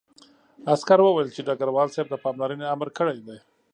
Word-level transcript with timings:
عسکر 0.73 0.99
وویل 1.01 1.29
چې 1.35 1.45
ډګروال 1.47 1.89
صاحب 1.93 2.07
د 2.11 2.15
پاملرنې 2.23 2.65
امر 2.73 2.89
کړی 2.97 3.19
دی 3.27 3.37